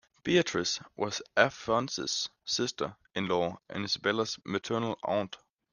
[0.23, 5.37] Beatrice was Afonso's sister-in-law and Isabella's maternal aunt.